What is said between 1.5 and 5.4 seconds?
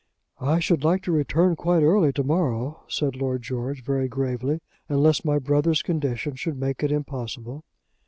quite early to morrow," said Lord George, very gravely, "unless my